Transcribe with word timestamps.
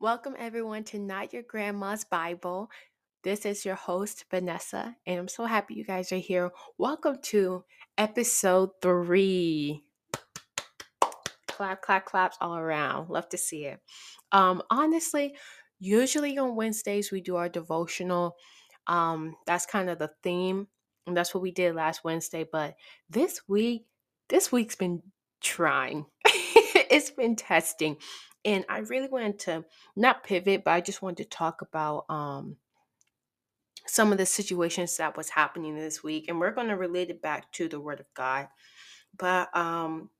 Welcome, 0.00 0.36
everyone, 0.38 0.84
to 0.84 0.98
Not 1.00 1.32
Your 1.32 1.42
Grandma's 1.42 2.04
Bible. 2.04 2.70
This 3.24 3.44
is 3.44 3.64
your 3.64 3.74
host, 3.74 4.26
Vanessa, 4.30 4.94
and 5.04 5.18
I'm 5.18 5.26
so 5.26 5.44
happy 5.44 5.74
you 5.74 5.84
guys 5.84 6.12
are 6.12 6.18
here. 6.18 6.52
Welcome 6.78 7.16
to 7.22 7.64
episode 7.98 8.70
three. 8.80 9.82
Clap, 11.48 11.82
clap, 11.82 12.04
claps 12.04 12.36
all 12.40 12.56
around. 12.56 13.10
Love 13.10 13.28
to 13.30 13.36
see 13.36 13.64
it. 13.64 13.80
Um, 14.30 14.62
honestly, 14.70 15.34
usually 15.80 16.38
on 16.38 16.54
Wednesdays 16.54 17.10
we 17.10 17.20
do 17.20 17.34
our 17.34 17.48
devotional. 17.48 18.36
Um, 18.86 19.34
that's 19.48 19.66
kind 19.66 19.90
of 19.90 19.98
the 19.98 20.12
theme, 20.22 20.68
and 21.08 21.16
that's 21.16 21.34
what 21.34 21.42
we 21.42 21.50
did 21.50 21.74
last 21.74 22.04
Wednesday. 22.04 22.46
But 22.50 22.76
this 23.10 23.40
week, 23.48 23.86
this 24.28 24.52
week's 24.52 24.76
been 24.76 25.02
trying. 25.40 26.06
it's 26.24 27.10
been 27.10 27.34
testing 27.34 27.96
and 28.44 28.64
I 28.68 28.80
really 28.80 29.08
wanted 29.08 29.38
to 29.40 29.64
not 29.96 30.24
pivot, 30.24 30.64
but 30.64 30.72
I 30.72 30.80
just 30.80 31.02
wanted 31.02 31.24
to 31.24 31.30
talk 31.36 31.62
about 31.62 32.06
um 32.08 32.56
some 33.86 34.12
of 34.12 34.18
the 34.18 34.26
situations 34.26 34.96
that 34.98 35.16
was 35.16 35.30
happening 35.30 35.76
this 35.76 36.02
week, 36.04 36.26
and 36.28 36.40
we're 36.40 36.52
going 36.52 36.68
to 36.68 36.76
relate 36.76 37.10
it 37.10 37.22
back 37.22 37.50
to 37.52 37.68
the 37.68 37.80
Word 37.80 38.00
of 38.00 38.06
God. 38.14 38.48
But 39.18 39.54
um, 39.56 40.10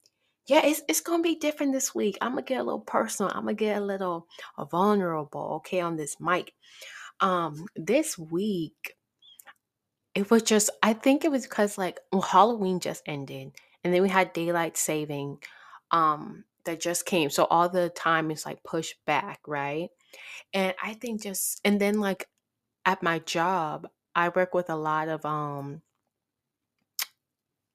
yeah, 0.49 0.67
it's 0.67 0.83
it's 0.89 1.01
gonna 1.03 1.23
be 1.23 1.37
different 1.37 1.73
this 1.73 1.95
week. 1.95 2.19
I'm 2.21 2.33
gonna 2.33 2.43
get 2.43 2.61
a 2.61 2.65
little 2.65 2.81
personal. 2.81 3.33
I'm 3.35 3.43
gonna 3.45 3.55
get 3.55 3.79
a 3.83 3.85
little 3.85 4.27
uh, 4.59 4.65
vulnerable, 4.67 5.55
okay, 5.57 5.81
on 5.81 5.97
this 5.97 6.19
mic. 6.21 6.55
Um, 7.21 7.67
this 7.77 8.19
week 8.19 8.95
it 10.15 10.31
was 10.31 10.43
just 10.45 10.71
I 10.85 10.95
think 10.95 11.25
it 11.25 11.33
was 11.33 11.45
because 11.45 11.79
like 11.79 12.01
well, 12.13 12.23
Halloween 12.23 12.81
just 12.81 13.03
ended, 13.07 13.53
and 13.85 13.95
then 13.95 14.03
we 14.03 14.11
had 14.11 14.35
daylight 14.35 14.79
saving. 14.79 15.39
Um, 15.93 16.45
that 16.69 16.81
just 16.81 17.07
came. 17.07 17.31
So 17.31 17.47
all 17.47 17.69
the 17.69 17.89
time 17.91 18.31
is 18.31 18.47
like 18.47 18.63
pushed 18.63 18.97
back, 19.07 19.41
right? 19.47 19.89
And 20.55 20.75
I 20.83 20.95
think 20.95 21.23
just 21.23 21.61
and 21.65 21.81
then 21.81 22.01
like 22.01 22.29
at 22.87 23.03
my 23.03 23.21
job, 23.21 23.89
I 24.15 24.31
work 24.31 24.55
with 24.55 24.71
a 24.71 24.77
lot 24.77 25.09
of 25.09 25.25
um 25.25 25.83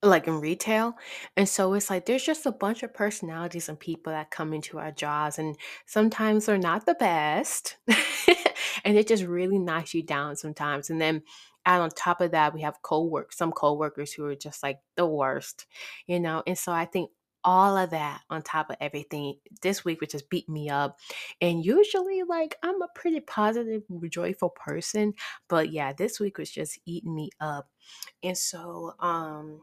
like 0.03 0.27
in 0.27 0.39
retail. 0.41 0.95
And 1.37 1.47
so 1.47 1.73
it's 1.73 1.89
like 1.89 2.05
there's 2.05 2.25
just 2.25 2.45
a 2.45 2.51
bunch 2.51 2.83
of 2.83 2.93
personalities 2.93 3.69
and 3.69 3.79
people 3.79 4.11
that 4.11 4.31
come 4.31 4.53
into 4.53 4.77
our 4.77 4.91
jobs 4.91 5.39
and 5.39 5.55
sometimes 5.85 6.45
they're 6.45 6.57
not 6.57 6.85
the 6.85 6.95
best. 6.95 7.77
and 8.83 8.97
it 8.97 9.07
just 9.07 9.23
really 9.23 9.59
knocks 9.59 9.93
you 9.93 10.03
down 10.03 10.35
sometimes. 10.35 10.89
And 10.89 10.99
then 11.01 11.23
and 11.65 11.81
on 11.81 11.89
top 11.91 12.19
of 12.21 12.31
that, 12.31 12.53
we 12.53 12.61
have 12.61 12.81
co-work 12.81 13.31
some 13.31 13.53
co-workers 13.53 14.13
who 14.13 14.25
are 14.25 14.35
just 14.35 14.61
like 14.63 14.79
the 14.97 15.05
worst, 15.05 15.65
you 16.07 16.19
know. 16.19 16.43
And 16.45 16.57
so 16.57 16.73
I 16.73 16.85
think 16.85 17.09
all 17.43 17.77
of 17.77 17.91
that 17.91 18.21
on 18.29 18.41
top 18.41 18.69
of 18.69 18.77
everything 18.79 19.35
this 19.61 19.83
week 19.83 20.01
which 20.01 20.11
just 20.11 20.29
beat 20.29 20.47
me 20.49 20.69
up 20.69 20.97
and 21.41 21.65
usually 21.65 22.23
like 22.23 22.55
i'm 22.63 22.81
a 22.81 22.87
pretty 22.95 23.19
positive 23.19 23.83
joyful 24.09 24.49
person 24.49 25.13
but 25.49 25.71
yeah 25.71 25.93
this 25.93 26.19
week 26.19 26.37
was 26.37 26.49
just 26.51 26.79
eating 26.85 27.15
me 27.15 27.29
up 27.39 27.67
and 28.23 28.37
so 28.37 28.93
um 28.99 29.59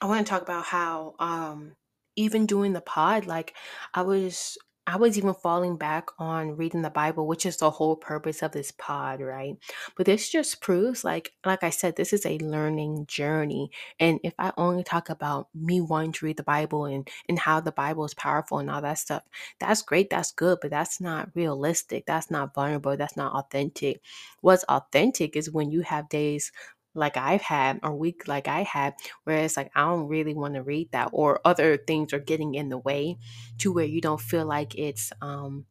i 0.00 0.06
want 0.06 0.26
to 0.26 0.30
talk 0.30 0.42
about 0.42 0.64
how 0.64 1.14
um 1.18 1.74
even 2.16 2.46
doing 2.46 2.72
the 2.72 2.80
pod 2.80 3.26
like 3.26 3.54
i 3.94 4.02
was 4.02 4.58
I 4.88 4.96
was 4.96 5.18
even 5.18 5.34
falling 5.34 5.76
back 5.76 6.08
on 6.18 6.56
reading 6.56 6.80
the 6.80 6.88
Bible, 6.88 7.26
which 7.26 7.44
is 7.44 7.58
the 7.58 7.70
whole 7.70 7.94
purpose 7.94 8.42
of 8.42 8.52
this 8.52 8.70
pod, 8.70 9.20
right? 9.20 9.58
But 9.96 10.06
this 10.06 10.30
just 10.30 10.62
proves 10.62 11.04
like 11.04 11.34
like 11.44 11.62
I 11.62 11.68
said, 11.68 11.96
this 11.96 12.14
is 12.14 12.24
a 12.24 12.38
learning 12.38 13.04
journey. 13.06 13.70
And 14.00 14.18
if 14.24 14.32
I 14.38 14.50
only 14.56 14.82
talk 14.82 15.10
about 15.10 15.48
me 15.54 15.82
wanting 15.82 16.12
to 16.12 16.24
read 16.24 16.38
the 16.38 16.42
Bible 16.42 16.86
and 16.86 17.06
and 17.28 17.38
how 17.38 17.60
the 17.60 17.70
Bible 17.72 18.06
is 18.06 18.14
powerful 18.14 18.58
and 18.60 18.70
all 18.70 18.80
that 18.80 18.98
stuff, 18.98 19.24
that's 19.60 19.82
great, 19.82 20.08
that's 20.08 20.32
good, 20.32 20.58
but 20.62 20.70
that's 20.70 21.02
not 21.02 21.28
realistic. 21.34 22.06
That's 22.06 22.30
not 22.30 22.54
vulnerable, 22.54 22.96
that's 22.96 23.16
not 23.16 23.34
authentic. 23.34 24.00
What's 24.40 24.64
authentic 24.64 25.36
is 25.36 25.50
when 25.50 25.70
you 25.70 25.82
have 25.82 26.08
days 26.08 26.50
like 26.94 27.16
I've 27.16 27.42
had 27.42 27.80
or 27.82 27.94
week 27.94 28.28
like 28.28 28.48
I 28.48 28.62
had, 28.62 28.94
where 29.24 29.38
it's 29.38 29.56
like 29.56 29.70
I 29.74 29.82
don't 29.82 30.08
really 30.08 30.34
want 30.34 30.54
to 30.54 30.62
read 30.62 30.90
that 30.92 31.10
or 31.12 31.40
other 31.44 31.76
things 31.76 32.12
are 32.12 32.18
getting 32.18 32.54
in 32.54 32.68
the 32.68 32.78
way 32.78 33.18
to 33.58 33.72
where 33.72 33.84
you 33.84 34.00
don't 34.00 34.20
feel 34.20 34.46
like 34.46 34.74
it's 34.76 35.12
um 35.22 35.66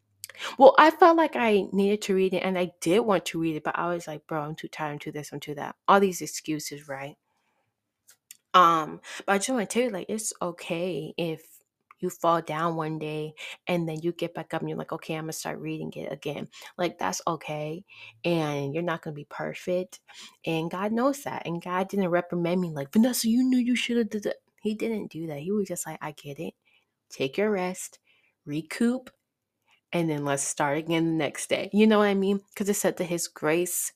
well, 0.58 0.76
I 0.78 0.92
felt 0.92 1.18
like 1.18 1.36
I 1.36 1.66
needed 1.72 2.02
to 2.04 2.16
read 2.16 2.34
it 2.34 2.44
and 2.44 2.58
I 2.60 2.72
did 2.82 3.00
want 3.02 3.26
to 3.28 3.40
read 3.40 3.56
it, 3.56 3.64
but 3.64 3.78
I 3.78 3.88
was 3.88 4.08
like, 4.08 4.28
bro, 4.28 4.42
I'm 4.42 4.56
too 4.56 4.68
tired, 4.68 4.92
I'm 4.94 5.00
too 5.00 5.12
this, 5.12 5.32
I'm 5.34 5.40
too 5.40 5.56
that. 5.56 5.76
All 5.88 6.00
these 6.00 6.22
excuses, 6.22 6.88
right? 6.88 7.18
Um, 8.54 9.02
but 9.26 9.34
I 9.34 9.38
just 9.38 9.50
want 9.50 9.70
to 9.70 9.74
tell 9.74 9.84
you, 9.84 9.90
like, 9.92 10.08
it's 10.10 10.34
okay 10.42 11.14
if 11.18 11.57
you 12.00 12.10
fall 12.10 12.42
down 12.42 12.76
one 12.76 13.00
day 13.00 13.34
and 13.68 13.88
then 13.88 14.00
you 14.02 14.12
get 14.12 14.34
back 14.34 14.54
up 14.54 14.62
and 14.62 14.70
you're 14.70 14.78
like, 14.78 14.92
okay, 14.92 15.16
I'm 15.16 15.24
gonna 15.24 15.34
start 15.34 15.60
reading 15.60 15.92
it 15.94 16.12
again. 16.12 16.48
Like, 16.78 16.98
that's 17.00 17.22
okay. 17.28 17.84
And 18.24 18.74
you're 18.74 18.84
not 18.84 19.02
gonna 19.02 19.16
be 19.16 19.28
perfect. 19.30 20.00
And 20.46 20.70
God 20.72 20.92
knows 20.92 21.24
that. 21.24 21.46
And 21.46 21.62
God 21.62 21.90
didn't 21.90 22.10
reprimand 22.10 22.62
me 22.62 22.72
like, 22.72 22.92
Vanessa, 22.94 23.30
you 23.30 23.44
knew 23.44 23.58
you 23.58 23.76
should 23.76 23.98
have 23.98 24.10
did 24.10 24.24
that. 24.24 24.38
He 24.62 24.76
didn't 24.76 25.12
do 25.12 25.28
that. 25.28 25.40
He 25.40 25.52
was 25.52 25.68
just 25.68 25.86
like, 25.88 26.00
I 26.02 26.12
get 26.12 26.40
it. 26.40 26.54
Take 27.10 27.38
your 27.38 27.52
rest, 27.52 28.00
recoup, 28.46 29.10
and 29.94 30.10
then 30.10 30.26
let's 30.26 30.44
start 30.44 30.78
again 30.78 31.06
the 31.06 31.12
next 31.12 31.50
day. 31.50 31.70
You 31.74 31.88
know 31.88 32.00
what 32.00 32.06
I 32.06 32.14
mean? 32.14 32.42
Because 32.50 32.68
it 32.70 32.76
said 32.76 32.98
that 32.98 33.06
his 33.06 33.28
grace 33.28 33.94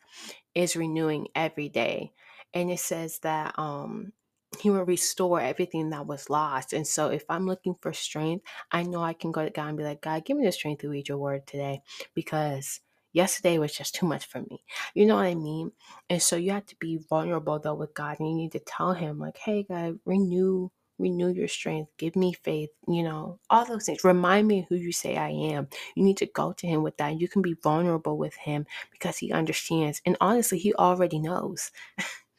is 0.56 0.76
renewing 0.76 1.28
every 1.36 1.70
day. 1.70 2.14
And 2.54 2.72
it 2.72 2.80
says 2.80 3.20
that 3.20 3.58
um 3.58 4.14
he 4.62 4.70
will 4.70 4.84
restore 4.86 5.42
everything 5.42 5.90
that 5.90 6.06
was 6.06 6.30
lost. 6.30 6.74
And 6.74 6.86
so 6.86 7.10
if 7.10 7.24
I'm 7.30 7.48
looking 7.48 7.76
for 7.82 7.94
strength, 7.94 8.46
I 8.72 8.84
know 8.84 9.02
I 9.02 9.14
can 9.14 9.32
go 9.32 9.44
to 9.44 9.50
God 9.50 9.70
and 9.70 9.78
be 9.78 9.84
like, 9.84 10.02
God, 10.02 10.24
give 10.24 10.38
me 10.38 10.46
the 10.46 10.52
strength 10.52 10.82
to 10.82 10.90
read 10.90 11.10
your 11.10 11.18
word 11.18 11.48
today 11.48 11.82
because 12.14 12.80
yesterday 13.12 13.58
was 13.58 13.74
just 13.74 13.96
too 13.96 14.06
much 14.06 14.28
for 14.28 14.42
me. 14.42 14.64
You 14.94 15.08
know 15.08 15.16
what 15.16 15.26
I 15.26 15.36
mean? 15.36 15.72
And 16.10 16.22
so 16.22 16.36
you 16.36 16.52
have 16.52 16.68
to 16.68 16.76
be 16.80 17.00
vulnerable 17.10 17.60
though 17.60 17.74
with 17.74 17.96
God 17.96 18.20
and 18.20 18.30
you 18.30 18.36
need 18.36 18.52
to 18.52 18.60
tell 18.60 18.94
him 18.94 19.18
like, 19.20 19.38
hey 19.38 19.64
God, 19.64 20.00
renew 20.06 20.70
renew 21.00 21.30
your 21.30 21.48
strength 21.48 21.90
give 21.98 22.16
me 22.16 22.32
faith 22.32 22.70
you 22.88 23.02
know 23.02 23.40
all 23.50 23.66
those 23.66 23.86
things 23.86 24.04
remind 24.04 24.48
me 24.48 24.68
who 24.70 24.76
you 24.76 24.92
say 24.92 25.18
i 25.18 25.30
am 25.30 25.68
you 25.96 26.04
need 26.04 26.18
to 26.18 26.28
go 26.28 26.54
to 26.54 26.68
him 26.68 26.84
with 26.84 26.96
that 26.98 27.20
you 27.20 27.28
can 27.28 27.42
be 27.42 27.56
vulnerable 27.64 28.20
with 28.20 28.36
him 28.36 28.68
because 28.92 29.18
he 29.18 29.32
understands 29.32 30.00
and 30.06 30.16
honestly 30.22 30.60
he 30.60 30.76
already 30.76 31.18
knows 31.18 31.72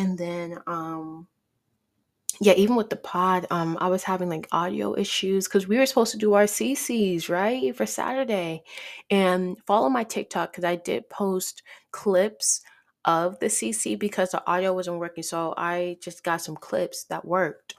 and 0.00 0.16
then 0.16 0.58
um 0.66 1.28
yeah, 2.42 2.54
even 2.54 2.74
with 2.74 2.88
the 2.88 2.96
pod, 2.96 3.46
um, 3.50 3.76
I 3.82 3.88
was 3.88 4.02
having 4.02 4.30
like 4.30 4.48
audio 4.50 4.96
issues 4.96 5.46
because 5.46 5.68
we 5.68 5.76
were 5.76 5.84
supposed 5.84 6.12
to 6.12 6.18
do 6.18 6.32
our 6.32 6.44
CCs, 6.44 7.28
right, 7.28 7.76
for 7.76 7.84
Saturday. 7.84 8.62
And 9.10 9.58
follow 9.66 9.90
my 9.90 10.04
TikTok 10.04 10.50
because 10.50 10.64
I 10.64 10.76
did 10.76 11.10
post 11.10 11.62
clips 11.90 12.62
of 13.04 13.38
the 13.40 13.46
CC 13.46 13.98
because 13.98 14.30
the 14.30 14.42
audio 14.46 14.72
wasn't 14.72 15.00
working. 15.00 15.22
So 15.22 15.52
I 15.58 15.98
just 16.00 16.24
got 16.24 16.40
some 16.40 16.56
clips 16.56 17.04
that 17.04 17.26
worked. 17.26 17.74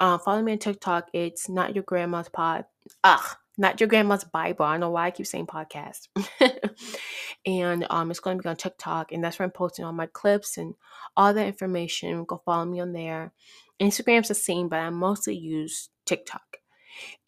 Um, 0.00 0.18
follow 0.20 0.42
me 0.42 0.52
on 0.52 0.58
TikTok. 0.58 1.08
It's 1.14 1.48
not 1.48 1.74
your 1.74 1.84
grandma's 1.84 2.28
pod. 2.28 2.66
Ugh, 3.04 3.36
not 3.56 3.80
your 3.80 3.88
grandma's 3.88 4.24
Bible. 4.24 4.66
I 4.66 4.72
don't 4.72 4.80
know 4.80 4.90
why 4.90 5.06
I 5.06 5.10
keep 5.12 5.26
saying 5.26 5.46
podcast. 5.46 6.08
and 7.46 7.86
um, 7.90 8.10
it's 8.10 8.20
going 8.20 8.38
to 8.38 8.42
be 8.42 8.48
on 8.48 8.56
TikTok, 8.56 9.12
and 9.12 9.22
that's 9.22 9.38
where 9.38 9.44
I'm 9.44 9.52
posting 9.52 9.84
all 9.84 9.92
my 9.92 10.06
clips 10.06 10.56
and 10.56 10.74
all 11.16 11.34
the 11.34 11.44
information. 11.44 12.24
Go 12.24 12.42
follow 12.44 12.64
me 12.64 12.80
on 12.80 12.92
there. 12.92 13.32
Instagram's 13.80 14.28
the 14.28 14.34
same, 14.34 14.68
but 14.68 14.78
I 14.78 14.90
mostly 14.90 15.36
use 15.36 15.90
TikTok. 16.06 16.58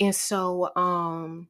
And 0.01 0.15
so, 0.15 0.75
um, 0.77 1.49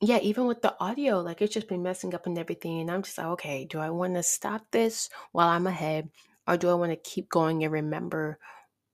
yeah, 0.00 0.18
even 0.18 0.46
with 0.46 0.62
the 0.62 0.76
audio, 0.80 1.20
like 1.20 1.42
it's 1.42 1.54
just 1.54 1.68
been 1.68 1.82
messing 1.82 2.14
up 2.14 2.26
and 2.26 2.38
everything. 2.38 2.80
And 2.80 2.90
I'm 2.90 3.02
just 3.02 3.18
like, 3.18 3.26
okay, 3.28 3.64
do 3.64 3.78
I 3.78 3.90
want 3.90 4.14
to 4.14 4.22
stop 4.22 4.66
this 4.70 5.10
while 5.32 5.48
I'm 5.48 5.66
ahead? 5.66 6.10
Or 6.46 6.56
do 6.56 6.70
I 6.70 6.74
want 6.74 6.92
to 6.92 7.10
keep 7.10 7.28
going 7.28 7.64
and 7.64 7.72
remember 7.72 8.38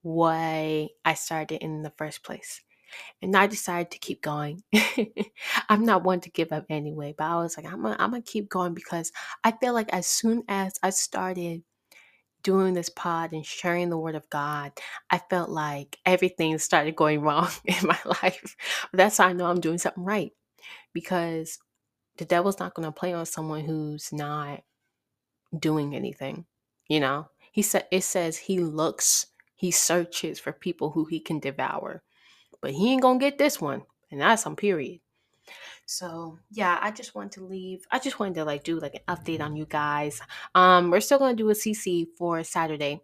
why 0.01 0.89
I 1.05 1.13
started 1.13 1.63
in 1.63 1.83
the 1.83 1.93
first 1.97 2.23
place? 2.23 2.61
And 3.21 3.35
I 3.35 3.47
decided 3.47 3.91
to 3.91 3.99
keep 3.99 4.21
going. 4.21 4.63
I'm 5.69 5.85
not 5.85 6.03
one 6.03 6.21
to 6.21 6.29
give 6.29 6.51
up 6.51 6.65
anyway, 6.69 7.13
but 7.17 7.25
I 7.25 7.35
was 7.37 7.57
like, 7.57 7.65
I'm 7.65 7.81
gonna, 7.81 7.97
I'm 7.99 8.11
gonna 8.11 8.21
keep 8.21 8.49
going 8.49 8.73
because 8.73 9.11
I 9.43 9.51
feel 9.51 9.73
like 9.73 9.91
as 9.93 10.07
soon 10.07 10.43
as 10.47 10.73
I 10.83 10.91
started 10.91 11.63
doing 12.43 12.75
this 12.75 12.89
pod 12.89 13.33
and 13.33 13.45
sharing 13.45 13.89
the 13.89 13.97
word 13.97 14.15
of 14.15 14.29
God, 14.29 14.71
I 15.09 15.17
felt 15.17 15.49
like 15.49 15.97
everything 16.05 16.57
started 16.59 16.95
going 16.95 17.21
wrong 17.23 17.49
in 17.65 17.87
my 17.87 17.99
life. 18.05 18.55
That's 18.93 19.17
how 19.17 19.27
I 19.27 19.33
know 19.33 19.47
I'm 19.47 19.61
doing 19.61 19.79
something 19.79 20.03
right 20.03 20.31
because 20.93 21.59
the 22.17 22.25
devil's 22.25 22.59
not 22.59 22.75
to 22.75 22.91
play 22.91 23.13
on 23.13 23.25
someone 23.25 23.65
who's 23.65 24.13
not 24.13 24.61
doing 25.57 25.95
anything. 25.95 26.45
You 26.87 26.99
know, 26.99 27.29
he 27.51 27.61
said 27.61 27.87
it 27.91 28.03
says 28.03 28.37
he 28.37 28.59
looks, 28.59 29.27
he 29.55 29.71
searches 29.71 30.39
for 30.39 30.53
people 30.53 30.91
who 30.91 31.05
he 31.05 31.19
can 31.19 31.39
devour, 31.39 32.03
but 32.65 32.73
he 32.73 32.91
ain't 32.91 33.03
gonna 33.03 33.19
get 33.19 33.37
this 33.37 33.61
one, 33.61 33.83
and 34.09 34.19
that's 34.19 34.47
on 34.47 34.55
period. 34.55 34.99
So 35.85 36.39
yeah, 36.49 36.79
I 36.81 36.89
just 36.89 37.13
wanted 37.13 37.33
to 37.33 37.45
leave. 37.45 37.85
I 37.91 37.99
just 37.99 38.17
wanted 38.19 38.33
to 38.33 38.43
like 38.43 38.63
do 38.63 38.79
like 38.79 38.95
an 38.95 39.15
update 39.15 39.39
on 39.39 39.55
you 39.55 39.67
guys. 39.67 40.19
Um, 40.55 40.89
we're 40.89 40.99
still 40.99 41.19
gonna 41.19 41.35
do 41.35 41.51
a 41.51 41.53
CC 41.53 42.07
for 42.17 42.43
Saturday. 42.43 43.01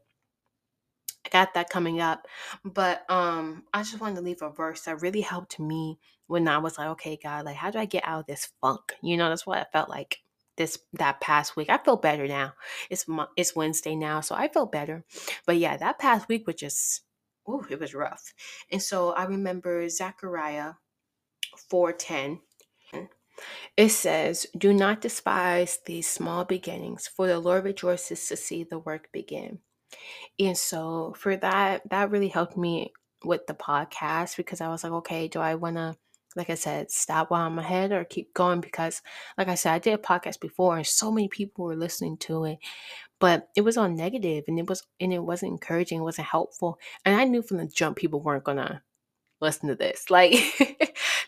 I 1.23 1.29
got 1.29 1.53
that 1.53 1.69
coming 1.69 2.01
up. 2.01 2.25
But 2.65 3.05
um 3.07 3.65
I 3.71 3.83
just 3.83 4.01
wanted 4.01 4.15
to 4.15 4.21
leave 4.21 4.41
a 4.41 4.49
verse 4.49 4.81
that 4.85 5.03
really 5.03 5.21
helped 5.21 5.59
me 5.59 5.99
when 6.25 6.47
I 6.47 6.57
was 6.57 6.79
like, 6.79 6.87
okay, 6.87 7.19
God, 7.21 7.45
like 7.45 7.57
how 7.57 7.69
do 7.69 7.77
I 7.77 7.85
get 7.85 8.03
out 8.03 8.21
of 8.21 8.25
this 8.25 8.49
funk? 8.61 8.93
You 9.03 9.15
know, 9.15 9.29
that's 9.29 9.45
what 9.45 9.59
I 9.59 9.65
felt 9.71 9.89
like 9.89 10.21
this 10.57 10.79
that 10.93 11.21
past 11.21 11.55
week. 11.55 11.69
I 11.69 11.77
feel 11.77 11.97
better 11.97 12.27
now. 12.27 12.53
It's 12.89 13.05
it's 13.37 13.55
Wednesday 13.55 13.95
now, 13.95 14.21
so 14.21 14.33
I 14.33 14.47
feel 14.47 14.65
better. 14.65 15.05
But 15.45 15.57
yeah, 15.57 15.77
that 15.77 15.99
past 15.99 16.27
week 16.27 16.47
was 16.47 16.55
just 16.55 17.03
it 17.69 17.79
was 17.79 17.93
rough. 17.93 18.33
And 18.71 18.81
so 18.81 19.11
I 19.11 19.25
remember 19.25 19.87
Zechariah 19.89 20.73
410 21.69 22.39
it 23.77 23.89
says, 23.89 24.45
Do 24.57 24.73
not 24.73 25.01
despise 25.01 25.79
these 25.85 26.07
small 26.07 26.45
beginnings, 26.45 27.07
for 27.07 27.27
the 27.27 27.39
Lord 27.39 27.63
rejoices 27.63 28.27
to 28.27 28.35
see 28.35 28.63
the 28.63 28.79
work 28.79 29.09
begin. 29.11 29.59
And 30.39 30.57
so 30.57 31.13
for 31.17 31.35
that, 31.37 31.89
that 31.89 32.11
really 32.11 32.29
helped 32.29 32.57
me 32.57 32.93
with 33.23 33.47
the 33.47 33.53
podcast 33.53 34.37
because 34.37 34.61
I 34.61 34.69
was 34.69 34.83
like, 34.83 34.93
okay, 34.93 35.27
do 35.27 35.39
I 35.39 35.55
want 35.55 35.75
to, 35.77 35.95
like 36.35 36.49
I 36.49 36.55
said, 36.55 36.91
stop 36.91 37.31
while 37.31 37.45
I'm 37.45 37.59
ahead 37.59 37.91
or 37.91 38.03
keep 38.03 38.33
going? 38.33 38.61
Because, 38.61 39.01
like 39.37 39.47
I 39.47 39.55
said, 39.55 39.73
I 39.73 39.79
did 39.79 39.93
a 39.93 39.97
podcast 39.97 40.39
before 40.39 40.77
and 40.77 40.85
so 40.85 41.11
many 41.11 41.27
people 41.27 41.65
were 41.65 41.75
listening 41.75 42.17
to 42.17 42.45
it, 42.45 42.59
but 43.19 43.49
it 43.55 43.61
was 43.61 43.77
all 43.77 43.89
negative 43.89 44.45
and 44.47 44.57
it 44.59 44.67
was, 44.67 44.83
and 44.99 45.13
it 45.13 45.23
wasn't 45.23 45.51
encouraging, 45.51 45.99
it 45.99 46.03
wasn't 46.03 46.27
helpful. 46.27 46.79
And 47.05 47.19
I 47.19 47.25
knew 47.25 47.41
from 47.41 47.57
the 47.57 47.67
jump 47.67 47.97
people 47.97 48.21
weren't 48.21 48.45
to 48.45 48.81
listen 49.41 49.69
to 49.69 49.75
this. 49.75 50.05
Like, 50.09 50.33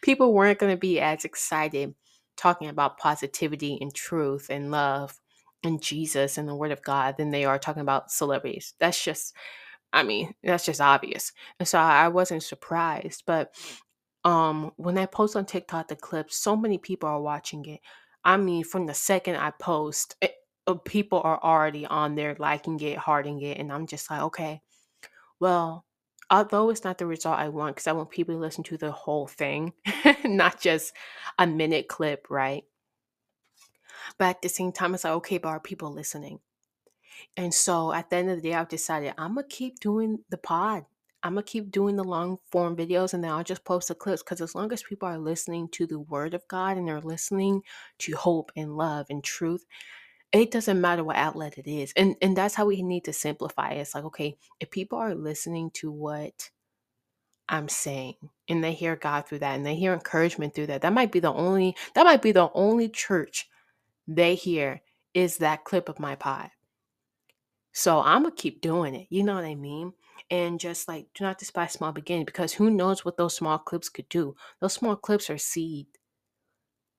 people 0.02 0.34
weren't 0.34 0.60
to 0.60 0.78
be 0.78 1.00
as 1.00 1.26
excited 1.26 1.96
talking 2.36 2.70
about 2.70 2.98
positivity 2.98 3.78
and 3.80 3.94
truth 3.94 4.48
and 4.50 4.72
love 4.72 5.20
and 5.64 5.82
Jesus 5.82 6.38
and 6.38 6.48
the 6.48 6.56
Word 6.56 6.72
of 6.72 6.84
God 6.84 7.18
than 7.18 7.32
they 7.32 7.46
are 7.46 7.60
talking 7.60 7.82
about 7.82 8.12
celebrities. 8.12 8.74
That's 8.80 9.02
just, 9.04 9.34
I 9.92 10.04
mean, 10.04 10.34
that's 10.44 10.66
just 10.66 10.82
obvious. 10.82 11.32
And 11.60 11.68
so 11.68 11.80
I 11.80 12.10
wasn't 12.10 12.44
surprised. 12.44 13.24
But 13.26 13.56
um, 14.24 14.72
when 14.78 14.98
I 14.98 15.06
post 15.06 15.36
on 15.36 15.46
TikTok 15.46 15.88
the 15.88 15.96
clips, 15.96 16.38
so 16.38 16.56
many 16.56 16.78
people 16.78 17.10
are 17.10 17.22
watching 17.22 17.66
it. 17.66 17.82
I 18.24 18.38
mean, 18.38 18.64
from 18.64 18.86
the 18.86 18.94
second 18.94 19.36
I 19.36 19.52
post, 19.52 20.16
it, 20.22 20.36
uh, 20.66 20.76
people 20.76 21.22
are 21.24 21.42
already 21.44 21.86
on 21.86 22.16
there 22.16 22.36
liking 22.40 22.80
it, 22.80 22.98
hearting 22.98 23.42
it, 23.42 23.58
and 23.58 23.72
I'm 23.72 23.86
just 23.86 24.10
like, 24.10 24.22
okay, 24.22 24.62
well, 25.40 25.86
although 26.30 26.70
it's 26.70 26.86
not 26.86 26.98
the 26.98 27.06
result 27.06 27.38
I 27.38 27.50
want, 27.50 27.76
because 27.76 27.88
I 27.88 27.92
want 27.92 28.12
people 28.12 28.36
to 28.36 28.40
listen 28.40 28.64
to 28.66 28.78
the 28.78 28.92
whole 28.92 29.28
thing, 29.28 29.74
not 30.24 30.62
just 30.62 30.94
a 31.38 31.46
minute 31.46 31.90
clip, 31.90 32.28
right? 32.30 32.64
But 34.18 34.26
at 34.30 34.42
the 34.42 34.50
same 34.50 34.72
time, 34.72 34.94
it's 34.94 35.04
like, 35.04 35.14
okay, 35.14 35.38
but 35.38 35.50
are 35.50 35.60
people 35.60 35.92
listening? 35.92 36.40
And 37.36 37.54
so 37.54 37.92
at 37.94 38.10
the 38.10 38.18
end 38.18 38.30
of 38.30 38.42
the 38.42 38.50
day, 38.50 38.56
I've 38.56 38.70
decided 38.70 39.14
I'm 39.18 39.36
gonna 39.36 39.48
keep 39.48 39.80
doing 39.80 40.20
the 40.30 40.38
pod. 40.38 40.86
I'm 41.24 41.34
gonna 41.34 41.44
keep 41.44 41.72
doing 41.72 41.96
the 41.96 42.04
long 42.04 42.40
form 42.52 42.76
videos 42.76 43.14
and 43.14 43.24
then 43.24 43.32
I'll 43.32 43.44
just 43.44 43.66
post 43.66 43.90
the 43.90 43.96
clips 43.96 44.24
because 44.24 44.42
as 44.42 44.56
long 44.56 44.72
as 44.74 44.84
people 44.84 45.08
are 45.08 45.18
listening 45.20 45.70
to 45.70 45.88
the 45.88 46.00
word 46.00 46.34
of 46.34 46.48
God 46.50 46.78
and 46.78 46.88
they're 46.88 47.02
listening 47.02 47.62
to 48.00 48.16
hope 48.18 48.52
and 48.58 48.78
love 48.78 49.08
and 49.10 49.24
truth, 49.24 49.66
it 50.34 50.52
doesn't 50.52 50.82
matter 50.82 51.04
what 51.04 51.16
outlet 51.18 51.58
it 51.58 51.68
is. 51.70 51.94
And 51.96 52.16
and 52.22 52.38
that's 52.38 52.56
how 52.56 52.66
we 52.68 52.84
need 52.84 53.06
to 53.06 53.14
simplify 53.14 53.72
it. 53.72 53.80
It's 53.82 53.96
like, 53.96 54.06
okay, 54.06 54.38
if 54.60 54.72
people 54.72 55.00
are 55.00 55.16
listening 55.16 55.72
to 55.76 55.92
what 55.92 56.50
I'm 57.50 57.70
saying 57.70 58.16
and 58.50 58.64
they 58.64 58.74
hear 58.74 58.96
God 58.96 59.28
through 59.28 59.40
that 59.40 59.56
and 59.56 59.66
they 59.66 59.76
hear 59.76 59.94
encouragement 59.94 60.56
through 60.56 60.68
that, 60.68 60.82
that 60.84 60.94
might 60.94 61.12
be 61.12 61.20
the 61.20 61.34
only 61.34 61.76
that 61.96 62.06
might 62.06 62.22
be 62.22 62.32
the 62.34 62.50
only 62.54 62.90
church 62.90 63.48
they 64.08 64.36
hear 64.36 64.82
is 65.14 65.38
that 65.38 65.66
clip 65.66 65.90
of 65.90 66.00
my 66.00 66.16
pod. 66.16 66.50
So 67.74 68.00
I'm 68.00 68.24
gonna 68.24 68.36
keep 68.36 68.62
doing 68.62 68.96
it. 68.96 69.08
You 69.10 69.24
know 69.24 69.36
what 69.36 69.44
I 69.46 69.56
mean? 69.56 69.94
And 70.30 70.60
just 70.60 70.88
like 70.88 71.08
do 71.14 71.24
not 71.26 71.38
despise 71.40 71.74
small 71.74 71.92
beginnings 71.92 72.26
because 72.28 72.54
who 72.54 72.70
knows 72.70 73.04
what 73.04 73.18
those 73.18 73.36
small 73.36 73.58
clips 73.60 73.90
could 73.90 74.08
do. 74.10 74.36
Those 74.62 74.74
small 74.74 74.96
clips 74.96 75.30
are 75.30 75.38
seed 75.38 75.88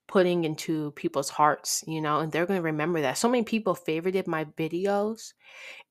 putting 0.07 0.45
into 0.45 0.91
people's 0.93 1.31
hearts, 1.31 1.83
you 1.87 2.01
know, 2.01 2.21
and 2.21 2.31
they're 2.31 2.45
gonna 2.47 2.61
remember 2.61 3.01
that. 3.01 3.17
So 3.17 3.29
many 3.29 3.43
people 3.43 3.75
favorited 3.75 4.27
my 4.27 4.45
videos. 4.45 5.33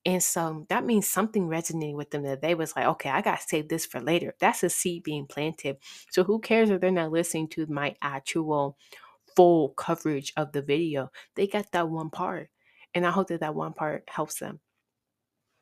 And 0.05 0.23
so 0.23 0.65
that 0.69 0.85
means 0.85 1.07
something 1.07 1.47
resonated 1.49 1.95
with 1.95 2.11
them 2.11 2.23
that 2.23 2.41
they 2.41 2.55
was 2.55 2.75
like, 2.75 2.87
okay, 2.87 3.09
I 3.09 3.21
gotta 3.21 3.43
save 3.43 3.69
this 3.69 3.85
for 3.85 4.01
later. 4.01 4.35
That's 4.39 4.63
a 4.63 4.69
seed 4.69 5.03
being 5.03 5.27
planted. 5.27 5.77
So 6.11 6.23
who 6.23 6.39
cares 6.41 6.69
if 6.71 6.81
they're 6.81 6.91
not 6.91 7.11
listening 7.11 7.49
to 7.49 7.67
my 7.67 7.95
actual 8.01 8.77
full 9.35 9.69
coverage 9.71 10.33
of 10.37 10.53
the 10.53 10.61
video? 10.63 11.11
They 11.35 11.47
got 11.47 11.71
that 11.73 11.89
one 11.89 12.09
part. 12.11 12.49
And 12.95 13.05
I 13.07 13.11
hope 13.11 13.29
that 13.29 13.41
that 13.41 13.55
one 13.55 13.73
part 13.73 14.05
helps 14.09 14.39
them. 14.39 14.61